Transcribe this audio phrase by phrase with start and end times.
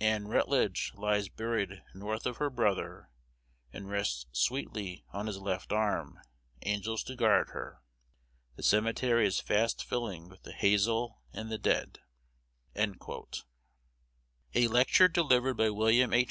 [0.00, 3.10] Ann Rutledge lies buried north of lier brother,
[3.70, 6.18] and rests sweetly on his left arm,
[6.62, 7.82] angels to guard her.
[8.56, 11.98] The cemetery is fast filling with the hazel and the dead."
[14.54, 16.22] A lecture delivered by William H.